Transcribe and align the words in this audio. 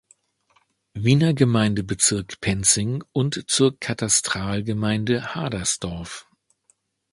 Wiener 0.95 1.35
Gemeindebezirk 1.35 2.39
Penzing 2.41 3.03
und 3.11 3.43
zur 3.47 3.79
Katastralgemeinde 3.79 5.35
Hadersdorf. 5.35 6.27